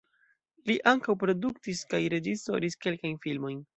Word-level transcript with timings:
Li 0.69 0.77
ankaŭ 0.91 1.15
produktis 1.23 1.83
kaj 1.93 1.99
reĝisoris 2.17 2.79
kelkajn 2.87 3.21
filmojn. 3.29 3.63